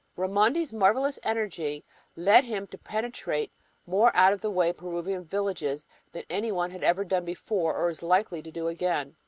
Raimondi's 0.15 0.73
marvelous 0.73 1.19
energy 1.21 1.85
led 2.15 2.43
him 2.43 2.65
to 2.65 2.77
penetrate 2.79 3.51
to 3.53 3.67
more 3.91 4.09
out 4.15 4.33
of 4.33 4.41
the 4.41 4.49
way 4.49 4.73
Peruvian 4.73 5.23
villages 5.25 5.85
than 6.11 6.23
any 6.27 6.51
one 6.51 6.71
had 6.71 6.81
ever 6.83 7.03
done 7.03 7.23
before 7.23 7.75
or 7.75 7.87
is 7.87 8.01
likely 8.01 8.41
to 8.41 8.49
do 8.49 8.67
again. 8.67 9.15